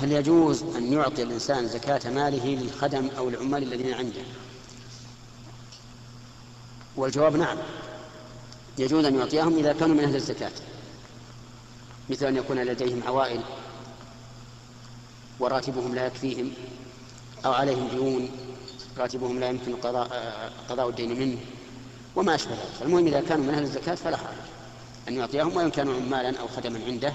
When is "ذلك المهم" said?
22.52-23.06